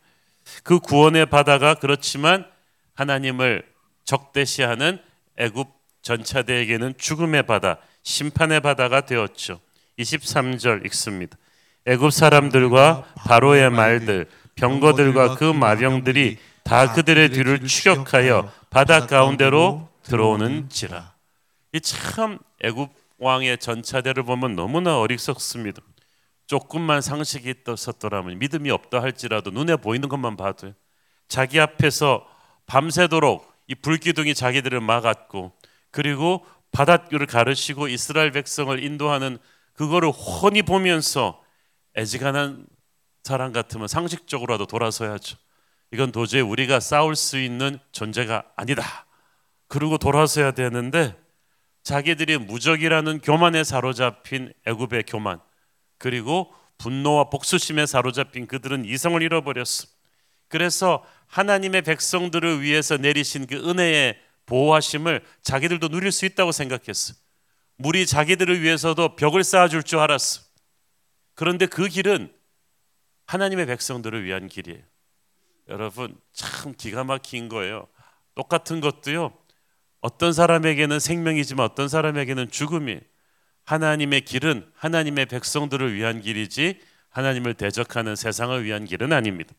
그 0.63 0.79
구원의 0.79 1.31
바다가 1.31 1.73
그렇지만 1.73 2.45
하나님을 2.93 3.65
적대시하는 4.05 5.01
애굽 5.39 5.67
전차대에게는 6.03 6.93
죽음의 6.99 7.47
바다, 7.47 7.79
심판의 8.03 8.61
바다가 8.61 9.01
되었죠. 9.01 9.59
23절 9.99 10.85
읽습니다. 10.85 11.39
애굽 11.87 12.13
사람들과 12.13 13.15
바로의 13.17 13.71
말들, 13.71 14.27
병거들과 14.57 15.37
그 15.37 15.45
마병들이 15.45 16.37
다 16.65 16.93
그들의 16.93 17.31
뒤를 17.31 17.67
추격하여 17.67 18.53
바다 18.69 19.07
가운데로 19.07 19.89
들어오는지라. 20.03 21.12
이 21.75 21.81
참 21.81 22.39
애굽 22.63 22.91
왕의 23.19 23.59
전차대를 23.59 24.25
보면 24.25 24.57
너무나 24.57 24.99
어리석습니다. 24.99 25.81
조금만 26.47 27.01
상식이 27.01 27.55
있었더라면 27.67 28.39
믿음이 28.39 28.71
없다 28.71 29.01
할지라도 29.01 29.51
눈에 29.51 29.77
보이는 29.77 30.09
것만 30.09 30.37
봐도 30.37 30.75
자기 31.29 31.61
앞에서 31.61 32.27
밤새도록 32.67 33.51
이 33.69 33.75
불기둥이 33.75 34.35
자기들을 34.35 34.81
막았고 34.81 35.53
그리고 35.91 36.45
바닷길을 36.73 37.27
가르시고 37.27 37.89
이스라엘 37.89 38.33
백성을 38.33 38.83
인도하는 38.83 39.39
그거를 39.75 40.11
훤히 40.11 40.63
보면서 40.63 41.43
애지간한 41.97 42.67
사람 43.23 43.53
같으면 43.53 43.89
상식적으로라도 43.89 44.67
돌아서야죠. 44.67 45.37
이건 45.93 46.11
도저히 46.13 46.41
우리가 46.41 46.81
싸울 46.81 47.15
수 47.15 47.39
있는 47.39 47.79
존재가 47.93 48.45
아니다. 48.57 49.07
그리고 49.69 49.97
돌아서야 49.97 50.53
되는데 50.53 51.17
자기들이 51.83 52.39
무적이라는 52.39 53.21
교만에 53.21 53.65
사로잡힌 53.65 54.53
애굽의 54.67 55.05
교만 55.07 55.41
그리고 55.99 56.53
분노와 56.79 57.31
복수심에 57.31 57.87
사로잡힌 57.87 58.47
그들은 58.47 58.85
이성을 58.85 59.21
잃어버렸어. 59.23 59.87
그래서 60.49 61.05
하나님의 61.29 61.83
백성들을 61.83 62.61
위해서 62.61 62.97
내리신 62.97 63.47
그 63.47 63.57
은혜의 63.57 64.19
보호하심을 64.47 65.25
자기들도 65.43 65.89
누릴 65.89 66.13
수 66.13 66.27
있다고 66.27 66.53
생각했어. 66.53 67.15
물이 67.77 68.07
자기들을 68.07 68.63
위해서도 68.63 69.17
벽을 69.17 69.45
쌓아줄 69.45 69.83
줄 69.83 69.99
알았어. 69.99 70.43
그런데 71.35 71.67
그 71.67 71.89
길은 71.89 72.33
하나님의 73.27 73.67
백성들을 73.67 74.25
위한 74.25 74.49
길이에요. 74.49 74.83
여러분 75.69 76.21
참 76.33 76.75
기가 76.77 77.05
막힌 77.05 77.49
거예요. 77.49 77.89
똑같은 78.35 78.81
것도요. 78.81 79.33
어떤 80.03 80.33
사람에게는 80.33 81.01
생명이지만 81.01 81.65
어떤 81.65 81.89
사람에게는 81.89 82.51
죽음이. 82.51 83.01
하나님의 83.65 84.23
길은 84.23 84.71
하나님의 84.75 85.27
백성들을 85.27 85.95
위한 85.95 86.21
길이지 86.21 86.81
하나님을 87.11 87.55
대적하는 87.55 88.17
세상을 88.17 88.65
위한 88.65 88.85
길은 88.85 89.13
아닙니다. 89.13 89.55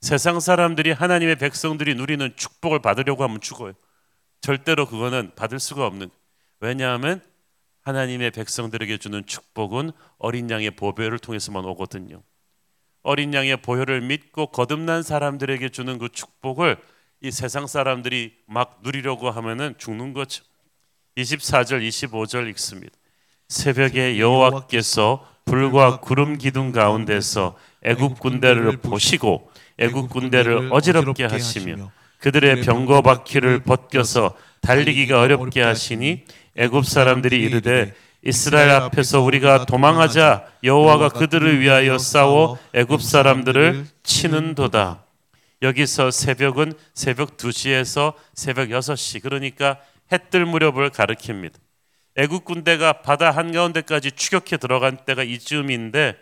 세상 0.00 0.40
사람들이 0.40 0.90
하나님의 0.90 1.36
백성들이 1.36 1.94
누리는 1.94 2.34
축복을 2.36 2.80
받으려고 2.82 3.22
하면 3.22 3.40
죽어요. 3.40 3.72
절대로 4.40 4.86
그거는 4.86 5.32
받을 5.36 5.60
수가 5.60 5.86
없는. 5.86 6.10
왜냐하면 6.60 7.22
하나님의 7.82 8.32
백성들에게 8.32 8.98
주는 8.98 9.24
축복은 9.24 9.92
어린 10.18 10.50
양의 10.50 10.72
보배를 10.72 11.20
통해서만 11.20 11.64
오거든요. 11.66 12.22
어린 13.02 13.32
양의 13.32 13.58
보혈을 13.62 14.00
믿고 14.00 14.46
거듭난 14.46 15.02
사람들에게 15.02 15.68
주는 15.68 15.98
그 15.98 16.08
축복을 16.08 16.78
이 17.24 17.30
세상 17.30 17.66
사람들이 17.66 18.34
막 18.44 18.80
누리려고 18.82 19.30
하면은 19.30 19.74
죽는 19.78 20.12
거죠. 20.12 20.44
24절 21.16 21.80
25절 21.88 22.50
읽습니다. 22.50 22.92
새벽에 23.48 24.18
여호와께서 24.18 25.26
불과 25.46 26.00
구름 26.00 26.36
기둥 26.36 26.70
가운데서 26.70 27.56
애굽 27.82 28.20
군대를 28.20 28.76
보시고 28.76 29.50
애굽 29.78 30.10
군대를 30.10 30.68
어지럽게 30.70 31.24
하시며 31.24 31.90
그들의 32.18 32.60
병거 32.60 33.00
바퀴를 33.00 33.60
벗겨서 33.60 34.36
달리기가 34.60 35.18
어렵게 35.18 35.62
하시니 35.62 36.24
애굽 36.58 36.84
사람들이 36.84 37.40
이르되 37.40 37.94
이스라엘 38.22 38.68
앞에서 38.68 39.22
우리가 39.22 39.64
도망하자 39.64 40.44
여호와가 40.62 41.08
그들을 41.08 41.58
위하여 41.58 41.96
싸워 41.96 42.58
애굽 42.74 43.00
사람들을 43.00 43.86
치는도다. 44.02 45.04
여기서 45.64 46.10
새벽은 46.10 46.74
새벽 46.92 47.38
2시에서 47.38 48.14
새벽 48.34 48.68
6시 48.68 49.22
그러니까 49.22 49.80
해뜰 50.12 50.44
무렵을 50.44 50.90
가리킵니다. 50.90 51.54
애국 52.16 52.44
군대가 52.44 53.00
바다 53.00 53.30
한가운데까지 53.30 54.12
추격해 54.12 54.58
들어간 54.58 54.98
때가 55.04 55.24
이쯤인데 55.24 56.16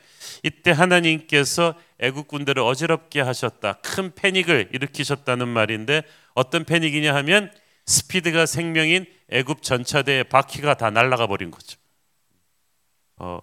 이때 0.44 0.70
하나님께서 0.70 1.74
애국 1.98 2.28
군대를 2.28 2.62
어지럽게 2.62 3.20
하셨다. 3.20 3.74
큰 3.82 4.14
패닉을 4.14 4.70
일으키셨다는 4.72 5.48
말인데 5.48 6.02
어떤 6.34 6.64
패닉이냐 6.64 7.12
하면 7.16 7.52
스피드가 7.84 8.46
생명인 8.46 9.06
애굽 9.28 9.62
전차대의 9.62 10.24
바퀴가 10.24 10.74
다 10.74 10.90
날아가 10.90 11.26
버린 11.26 11.50
거죠. 11.50 11.78
어, 13.16 13.38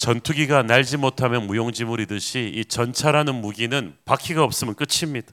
전투기가 0.00 0.62
날지 0.62 0.96
못하면 0.96 1.46
무용지물이듯이 1.46 2.50
이 2.54 2.64
전차라는 2.64 3.34
무기는 3.34 3.94
바퀴가 4.06 4.42
없으면 4.42 4.74
끝입니다. 4.74 5.30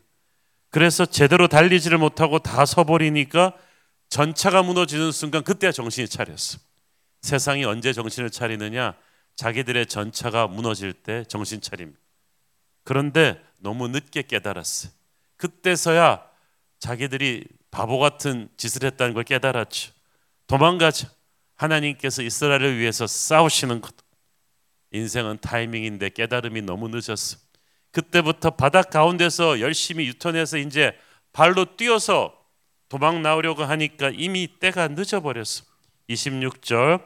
그래서 0.71 1.05
제대로 1.05 1.47
달리지를 1.47 1.97
못하고 1.97 2.39
다 2.39 2.65
서버리니까 2.65 3.53
전차가 4.09 4.63
무너지는 4.63 5.13
순간 5.13 5.45
그때야 5.45 5.71
정신이 5.71 6.09
차렸어. 6.09 6.59
세상이 7.21 7.63
언제 7.63 7.93
정신을 7.93 8.29
차리느냐? 8.29 8.95
자기들의 9.37 9.85
전차가 9.85 10.47
무너질 10.47 10.91
때 10.91 11.23
정신 11.29 11.61
차립니다. 11.61 12.01
그런데 12.83 13.41
너무 13.59 13.87
늦게 13.87 14.23
깨달았어. 14.23 14.89
그때서야 15.37 16.25
자기들이 16.79 17.45
바보 17.71 17.99
같은 17.99 18.49
짓을 18.57 18.83
했다는 18.83 19.13
걸 19.13 19.23
깨달았죠. 19.23 19.93
도망가자. 20.47 21.09
하나님께서 21.55 22.21
이스라엘을 22.21 22.77
위해서 22.77 23.07
싸우시는 23.07 23.79
것. 23.79 24.06
인생은 24.97 25.39
타이밍인데 25.41 26.09
깨달음이 26.09 26.61
너무 26.61 26.89
늦었어. 26.89 27.37
그때부터 27.91 28.51
바닥 28.51 28.89
가운데서 28.89 29.59
열심히 29.59 30.05
유턴해서 30.07 30.57
이제 30.57 30.93
발로 31.33 31.77
뛰어서 31.77 32.33
도망 32.89 33.21
나오려고 33.21 33.63
하니까 33.63 34.11
이미 34.13 34.47
때가 34.59 34.89
늦어 34.89 35.21
버렸어. 35.21 35.63
26절 36.09 37.01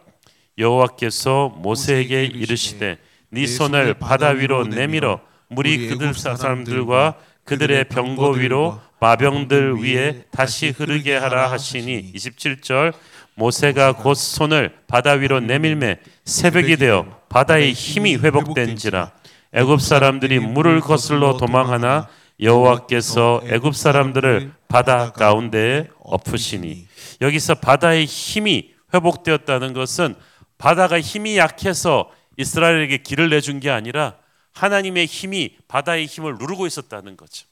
여호와께서 0.58 1.50
모세에게 1.58 2.26
이르시되 2.26 2.98
네 3.30 3.48
손을 3.48 3.96
바다 3.96 4.30
위로 4.30 4.66
내밀어 4.66 5.22
물이 5.50 5.88
그들 5.90 6.14
사람들과 6.14 7.18
그들의 7.46 7.86
병거 7.86 8.32
위로 8.32 8.80
마병들 9.00 9.82
위에 9.82 10.26
다시 10.32 10.70
흐르게 10.70 11.16
하라 11.16 11.52
하시니 11.52 12.14
27절 12.14 12.94
모세가 13.42 13.94
곧 13.94 14.14
손을 14.14 14.72
바다 14.86 15.14
위로 15.14 15.40
내밀매 15.40 15.98
새벽이 16.26 16.78
되어 16.78 17.22
바다의 17.28 17.74
힘이 17.74 18.16
회복된지라 18.16 19.12
애굽 19.54 19.82
사람들이 19.82 20.40
물을 20.40 20.80
거슬러 20.80 21.38
도망하나 21.38 22.08
여호와께서 22.40 23.42
애굽 23.46 23.76
사람들을 23.76 24.52
바다 24.68 25.12
가운데에 25.12 25.88
엎으시니 26.04 26.88
여기서 27.22 27.56
바다의 27.56 28.06
힘이 28.06 28.74
회복되었다는 28.94 29.74
것은 29.74 30.16
바다가 30.60 31.02
힘이 31.02 31.38
약해서 31.38 32.12
이스라엘에게 32.38 32.98
길을 33.00 33.32
내준 33.32 33.60
게 33.60 33.72
아니라 33.72 34.18
하나님의 34.54 35.08
힘이 35.08 35.58
바다의 35.68 36.06
힘을 36.06 36.36
누르고 36.38 36.68
있었다는 36.68 37.18
거죠. 37.18 37.48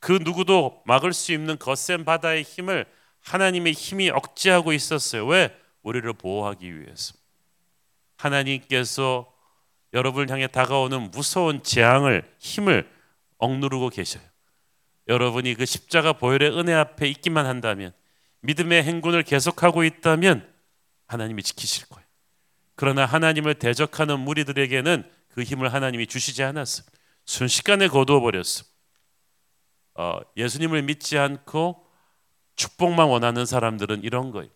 그 0.00 0.18
누구도 0.22 0.82
막을 0.84 1.14
수 1.14 1.32
없는 1.32 1.58
거센 1.58 2.04
바다의 2.04 2.42
힘을 2.42 2.84
하나님의 3.22 3.72
힘이 3.72 4.10
억제하고 4.10 4.72
있었어요. 4.72 5.26
왜? 5.26 5.56
우리를 5.82 6.12
보호하기 6.12 6.80
위해서. 6.80 7.14
하나님께서 8.16 9.32
여러분을 9.92 10.30
향해 10.30 10.46
다가오는 10.46 11.10
무서운 11.10 11.62
재앙을 11.62 12.34
힘을 12.38 12.88
억누르고 13.38 13.90
계셔요. 13.90 14.22
여러분이 15.08 15.54
그 15.54 15.66
십자가 15.66 16.12
보혈의 16.12 16.56
은혜 16.56 16.72
앞에 16.72 17.08
있기만 17.08 17.46
한다면 17.46 17.92
믿음의 18.40 18.84
행군을 18.84 19.22
계속하고 19.22 19.84
있다면 19.84 20.48
하나님이 21.06 21.42
지키실 21.42 21.88
거예요. 21.88 22.06
그러나 22.74 23.04
하나님을 23.04 23.54
대적하는 23.54 24.20
무리들에게는 24.20 25.08
그 25.28 25.42
힘을 25.42 25.72
하나님이 25.72 26.06
주시지 26.06 26.42
않았어. 26.42 26.84
순식간에 27.26 27.88
거두어 27.88 28.20
버렸어. 28.20 28.64
어, 29.94 30.20
예수님을 30.36 30.82
믿지 30.82 31.18
않고 31.18 31.81
축복만 32.62 33.08
원하는 33.08 33.44
사람들은 33.44 34.04
이런 34.04 34.30
거예요. 34.30 34.48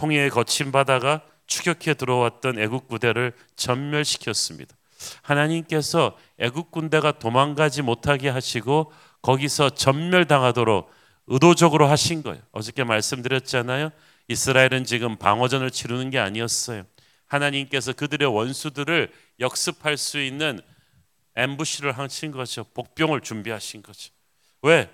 홍해에 0.00 0.28
거친 0.28 0.70
바다가 0.70 1.22
추격해 1.48 1.94
들어왔던 1.94 2.60
애국 2.60 2.86
부대를 2.86 3.32
전멸시켰습니다. 3.56 4.76
하나님께서 5.22 6.16
애국 6.38 6.70
군대가 6.70 7.18
도망가지 7.18 7.82
못하게 7.82 8.28
하시고 8.28 8.92
거기서 9.22 9.70
전멸당하도록 9.70 10.88
의도적으로 11.26 11.88
하신 11.88 12.22
거예요. 12.22 12.40
어저께 12.52 12.84
말씀드렸잖아요. 12.84 13.90
이스라엘은 14.28 14.84
지금 14.84 15.16
방어전을 15.16 15.72
치르는 15.72 16.10
게 16.10 16.20
아니었어요. 16.20 16.84
하나님께서 17.26 17.92
그들의 17.92 18.32
원수들을 18.32 19.12
역습할 19.40 19.96
수 19.96 20.20
있는 20.20 20.60
엠부시를 21.34 21.90
하신 21.90 22.30
거죠. 22.30 22.64
복병을 22.72 23.22
준비하신 23.22 23.82
거죠. 23.82 24.12
왜? 24.62 24.88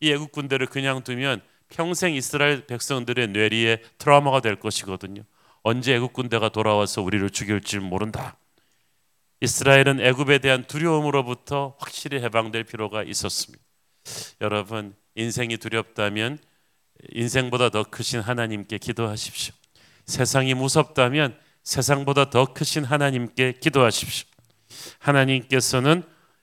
이 0.00 0.10
애국 0.10 0.32
군대를 0.32 0.66
그냥 0.66 1.04
두면 1.04 1.42
평생 1.70 2.14
이스라엘 2.14 2.66
백성들의 2.66 3.28
뇌리에 3.28 3.82
트라우마가 3.98 4.40
될 4.40 4.56
것이거든요. 4.56 5.22
언제 5.62 5.94
애국 5.94 6.12
군대가 6.12 6.48
돌아와서 6.48 7.02
우리를 7.02 7.28
죽일지 7.30 7.78
모른다. 7.78 8.36
이스라엘은 9.40 10.00
애굽에 10.00 10.38
대한 10.38 10.64
두려움으로부터 10.64 11.76
확실히 11.78 12.22
해방될 12.22 12.64
필요가 12.64 13.02
있었습니다. 13.02 13.62
여러분 14.40 14.94
인생이 15.14 15.56
두렵다면 15.56 16.38
인생보다 17.12 17.70
더 17.70 17.82
크신 17.82 18.20
하나님께 18.20 18.78
기도하십시오. 18.78 19.54
세상이 20.06 20.54
무섭다면 20.54 21.36
세상보다 21.62 22.30
더 22.30 22.52
크신 22.52 22.84
하나님께 22.84 23.54
기도하십시오. 23.60 24.28
하나님께서는 24.98 26.02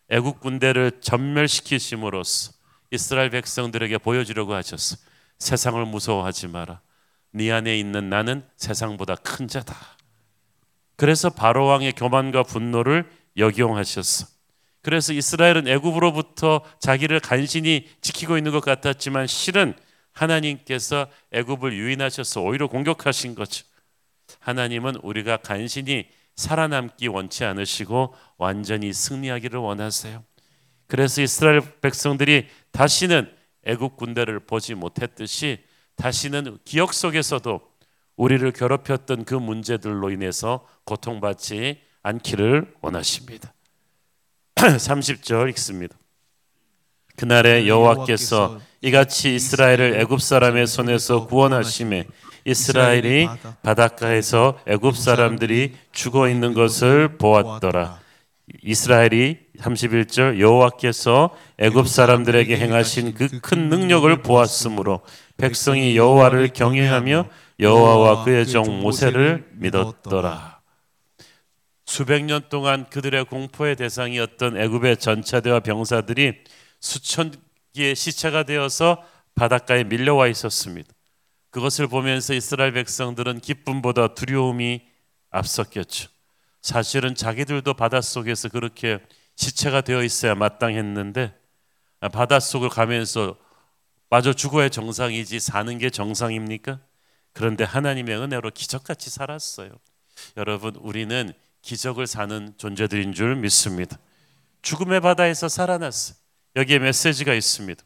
애국 0.09 0.39
군대를 0.39 0.99
전멸시키심으로써 1.01 2.53
이스라엘 2.91 3.29
백성들에게 3.29 3.97
보여주려고 3.99 4.53
하셨어. 4.53 4.97
세상을 5.41 5.83
무서워하지 5.85 6.47
마라. 6.49 6.81
네 7.31 7.51
안에 7.51 7.77
있는 7.77 8.09
나는 8.09 8.45
세상보다 8.57 9.15
큰 9.15 9.47
자다. 9.47 9.75
그래서 10.95 11.31
바로 11.31 11.65
왕의 11.65 11.93
교만과 11.93 12.43
분노를 12.43 13.09
역용하셨어. 13.37 14.27
그래서 14.83 15.13
이스라엘은 15.13 15.67
애굽으로부터 15.67 16.61
자기를 16.79 17.19
간신히 17.19 17.89
지키고 18.01 18.37
있는 18.37 18.51
것 18.51 18.63
같았지만 18.63 19.25
실은 19.25 19.73
하나님께서 20.11 21.07
애굽을 21.31 21.73
유인하셔서 21.73 22.41
오히려 22.41 22.67
공격하신 22.67 23.33
거죠. 23.33 23.65
하나님은 24.39 24.97
우리가 24.97 25.37
간신히 25.37 26.07
살아남기 26.35 27.07
원치 27.07 27.45
않으시고 27.45 28.13
완전히 28.37 28.93
승리하기를 28.93 29.59
원하세요. 29.59 30.23
그래서 30.85 31.21
이스라엘 31.23 31.61
백성들이 31.81 32.47
다시는 32.71 33.40
애굽 33.65 33.97
군대를 33.97 34.41
보지 34.41 34.75
못했듯이 34.75 35.59
다시는 35.95 36.57
기억 36.65 36.93
속에서도 36.93 37.61
우리를 38.15 38.51
괴롭혔던 38.51 39.25
그 39.25 39.35
문제들로 39.35 40.09
인해서 40.11 40.67
고통받지 40.85 41.79
않기를 42.03 42.73
원하십니다. 42.81 43.53
30절 44.55 45.49
읽습니다. 45.49 45.95
그날에 47.15 47.67
여호와께서 47.67 48.59
이같이 48.81 49.35
이스라엘을 49.35 49.99
애굽 49.99 50.21
사람의 50.21 50.67
손에서 50.67 51.27
구원하심에 51.27 52.05
이스라엘이 52.45 53.27
바닷가에서 53.61 54.59
애굽 54.65 54.97
사람들이 54.97 55.75
죽어 55.91 56.27
있는 56.29 56.53
것을 56.53 57.17
보았더라. 57.17 57.99
이스라엘이 58.63 59.37
31절 59.57 60.39
여호와께서 60.39 61.35
애굽 61.57 61.87
사람들에게 61.87 62.57
행하신 62.57 63.13
그 63.13 63.27
큰 63.41 63.69
능력을 63.69 64.21
보았으므로 64.21 65.01
백성이 65.37 65.95
여호와를 65.97 66.49
경외하며 66.53 67.29
여호와와 67.59 68.23
그의 68.23 68.45
종 68.47 68.81
모세를 68.81 69.47
믿었더라. 69.53 70.61
수백 71.85 72.23
년 72.23 72.43
동안 72.49 72.89
그들의 72.89 73.25
공포의 73.25 73.75
대상이었던 73.75 74.57
애굽의 74.57 74.97
전차대와 74.97 75.59
병사들이 75.61 76.35
수천 76.79 77.33
개의 77.73 77.95
시체가 77.95 78.43
되어서 78.43 79.03
바닷가에 79.35 79.83
밀려와 79.83 80.27
있었습니다. 80.27 80.89
그것을 81.49 81.87
보면서 81.87 82.33
이스라엘 82.33 82.71
백성들은 82.73 83.39
기쁨보다 83.41 84.13
두려움이 84.13 84.81
앞섰겠죠. 85.31 86.10
사실은 86.61 87.15
자기들도 87.15 87.73
바닷속에서 87.73 88.49
그렇게 88.49 88.99
시체가 89.35 89.81
되어 89.81 90.03
있어야 90.03 90.35
마땅했는데 90.35 91.33
바닷속을 92.11 92.69
가면서 92.69 93.37
마저 94.09 94.33
죽어야 94.33 94.69
정상이지 94.69 95.39
사는 95.39 95.77
게 95.77 95.89
정상입니까? 95.89 96.79
그런데 97.33 97.63
하나님의 97.63 98.17
은혜로 98.17 98.51
기적같이 98.51 99.09
살았어요. 99.09 99.71
여러분 100.37 100.75
우리는 100.75 101.31
기적을 101.61 102.07
사는 102.07 102.53
존재들인 102.57 103.13
줄 103.13 103.35
믿습니다. 103.37 103.97
죽음의 104.61 105.01
바다에서 105.01 105.47
살아났어. 105.47 106.15
여기에 106.55 106.79
메시지가 106.79 107.33
있습니다. 107.33 107.83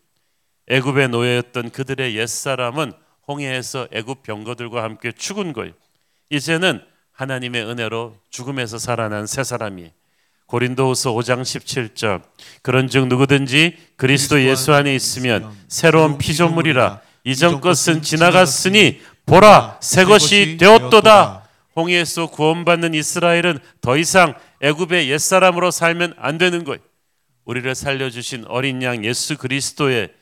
애굽의 0.67 1.09
노예였던 1.09 1.69
그들의 1.69 2.15
옛사람은 2.17 2.91
홍해에서 3.27 3.87
애굽 3.91 4.23
병거들과 4.23 4.83
함께 4.83 5.11
죽은 5.11 5.53
거예요. 5.53 5.73
이제는 6.29 6.83
하나님의 7.15 7.65
은혜로 7.65 8.15
죽음에서 8.29 8.77
살아난 8.77 9.25
새 9.25 9.43
사람이 9.43 9.91
고린도후서 10.47 11.13
5장 11.13 11.41
17절 11.41 12.21
그런즉 12.61 13.07
누구든지 13.07 13.77
그리스도 13.95 14.41
예수 14.43 14.73
안에 14.73 14.93
있으면 14.93 15.51
새로운 15.67 16.17
피조물이라 16.17 17.01
이전 17.23 17.61
것은 17.61 18.01
지나갔으니 18.01 19.01
보라 19.25 19.79
새 19.81 20.05
것이 20.05 20.57
되었도다 20.57 21.45
홍해에 21.75 22.05
서 22.05 22.27
구원받는 22.27 22.93
이스라엘은 22.93 23.59
더 23.81 23.97
이상 23.97 24.35
애굽의 24.61 25.09
옛사람으로 25.09 25.71
살면 25.71 26.13
안 26.17 26.37
되는 26.37 26.63
거예요. 26.63 26.79
우리를 27.43 27.75
살려주신 27.75 28.45
어린 28.47 28.81
양 28.81 29.03
예수 29.03 29.37
그리스도의 29.37 30.13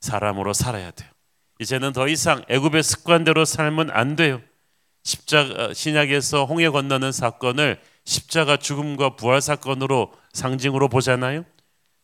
사람으로 0.00 0.52
살아야 0.52 0.90
돼요. 0.92 1.10
이제는 1.58 1.92
더 1.92 2.06
이상 2.06 2.44
애굽의 2.48 2.82
습관대로 2.82 3.44
살면 3.44 3.90
안 3.90 4.14
돼요. 4.14 4.40
십자가 5.02 5.64
어, 5.64 5.72
신약에서 5.72 6.44
홍해 6.44 6.68
건너는 6.68 7.12
사건을 7.12 7.80
십자가 8.04 8.56
죽음과 8.56 9.16
부활 9.16 9.40
사건으로 9.40 10.12
상징으로 10.32 10.88
보잖아요. 10.88 11.44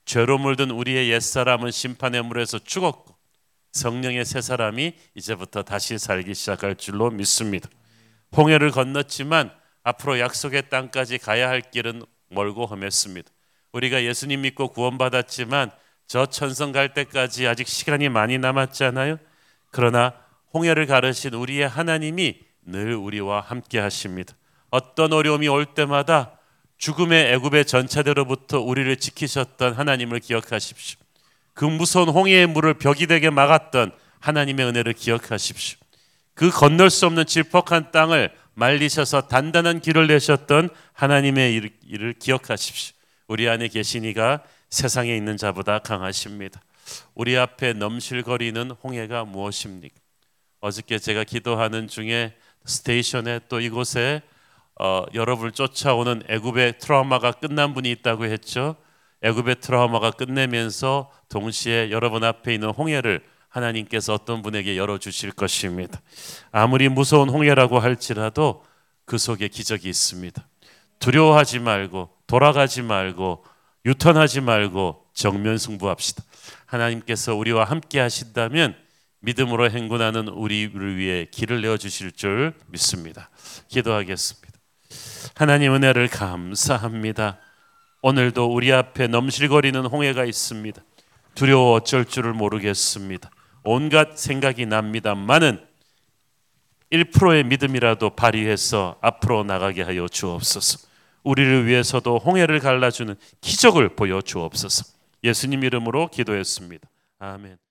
죄로 0.04 0.38
물든 0.38 0.70
우리의 0.70 1.10
옛 1.10 1.20
사람은 1.20 1.70
심판의 1.70 2.22
물에서 2.22 2.58
죽었고 2.58 3.14
성령의 3.72 4.24
새 4.24 4.40
사람이 4.40 4.94
이제부터 5.14 5.62
다시 5.62 5.98
살기 5.98 6.34
시작할 6.34 6.76
줄로 6.76 7.10
믿습니다. 7.10 7.68
홍해를 8.36 8.70
건넜지만 8.70 9.50
앞으로 9.82 10.18
약속의 10.20 10.68
땅까지 10.70 11.18
가야 11.18 11.48
할 11.48 11.60
길은 11.60 12.02
멀고 12.28 12.66
험했습니다. 12.66 13.30
우리가 13.72 14.04
예수님 14.04 14.42
믿고 14.42 14.68
구원받았지만 14.68 15.72
저 16.06 16.26
천성 16.26 16.72
갈 16.72 16.94
때까지 16.94 17.46
아직 17.46 17.66
시간이 17.66 18.08
많이 18.08 18.38
남았잖아요. 18.38 19.18
그러나 19.70 20.14
홍해를 20.52 20.86
가르신 20.86 21.34
우리의 21.34 21.68
하나님이 21.68 22.40
늘 22.66 22.94
우리와 22.94 23.40
함께 23.40 23.78
하십니다. 23.78 24.34
어떤 24.70 25.12
어려움이 25.12 25.48
올 25.48 25.66
때마다 25.66 26.38
죽음의 26.78 27.32
애굽의 27.34 27.66
전차대로부터 27.66 28.60
우리를 28.60 28.96
지키셨던 28.96 29.74
하나님을 29.74 30.20
기억하십시오. 30.20 30.98
그 31.52 31.64
무서운 31.64 32.08
홍해의 32.08 32.46
물을 32.46 32.74
벽이 32.74 33.06
되게 33.06 33.30
막았던 33.30 33.92
하나님의 34.20 34.66
은혜를 34.66 34.92
기억하십시오. 34.94 35.78
그 36.34 36.50
건널 36.50 36.90
수 36.90 37.06
없는 37.06 37.26
질퍽한 37.26 37.92
땅을 37.92 38.34
말리셔서 38.54 39.28
단단한 39.28 39.80
길을 39.80 40.08
내셨던 40.08 40.70
하나님의 40.92 41.70
일을 41.86 42.14
기억하십시오. 42.14 42.94
우리 43.28 43.48
안에 43.48 43.68
계신 43.68 44.04
이가 44.04 44.42
세상에 44.68 45.16
있는 45.16 45.36
자보다 45.36 45.78
강하십니다. 45.78 46.60
우리 47.14 47.36
앞에 47.36 47.72
넘실거리는 47.74 48.70
홍해가 48.72 49.24
무엇입니까? 49.24 49.94
어저께 50.60 50.98
제가 50.98 51.24
기도하는 51.24 51.88
중에 51.88 52.34
스테이션에 52.64 53.40
또 53.48 53.60
이곳에 53.60 54.22
어, 54.80 55.04
여러분을 55.14 55.52
쫓아오는 55.52 56.22
애굽의 56.28 56.78
트라우마가 56.78 57.32
끝난 57.32 57.74
분이 57.74 57.90
있다고 57.90 58.24
했죠. 58.24 58.76
애굽의 59.22 59.56
트라우마가 59.60 60.10
끝내면서 60.12 61.10
동시에 61.28 61.90
여러분 61.90 62.24
앞에 62.24 62.54
있는 62.54 62.70
홍해를 62.70 63.24
하나님께서 63.48 64.14
어떤 64.14 64.42
분에게 64.42 64.76
열어 64.76 64.98
주실 64.98 65.30
것입니다. 65.30 66.00
아무리 66.50 66.88
무서운 66.88 67.28
홍해라고 67.28 67.78
할지라도 67.78 68.64
그 69.04 69.16
속에 69.16 69.48
기적이 69.48 69.88
있습니다. 69.88 70.44
두려워하지 70.98 71.60
말고 71.60 72.10
돌아가지 72.26 72.82
말고 72.82 73.44
유턴하지 73.86 74.40
말고 74.40 75.06
정면 75.12 75.58
승부합시다. 75.58 76.24
하나님께서 76.66 77.34
우리와 77.34 77.64
함께 77.64 78.00
하신다면 78.00 78.74
믿음으로 79.24 79.70
행군하는 79.70 80.28
우리를 80.28 80.96
위해 80.96 81.26
길을 81.30 81.62
내어 81.62 81.76
주실 81.76 82.12
줄 82.12 82.54
믿습니다. 82.68 83.30
기도하겠습니다. 83.68 84.52
하나님 85.34 85.74
은혜를 85.74 86.08
감사합니다. 86.08 87.38
오늘도 88.02 88.52
우리 88.52 88.72
앞에 88.72 89.06
넘실거리는 89.06 89.86
홍해가 89.86 90.24
있습니다. 90.24 90.82
두려워 91.34 91.72
어쩔 91.74 92.04
줄을 92.04 92.34
모르겠습니다. 92.34 93.30
온갖 93.64 94.18
생각이 94.18 94.66
납니다만은 94.66 95.64
1%의 96.92 97.44
믿음이라도 97.44 98.10
발휘해서 98.10 98.98
앞으로 99.00 99.42
나가게 99.42 99.82
하여 99.82 100.06
주옵소서. 100.06 100.86
우리를 101.24 101.66
위해서도 101.66 102.18
홍해를 102.18 102.60
갈라주는 102.60 103.16
기적을 103.40 103.96
보여 103.96 104.20
주옵소서. 104.20 104.84
예수님 105.24 105.64
이름으로 105.64 106.08
기도했습니다. 106.08 106.86
아멘. 107.18 107.63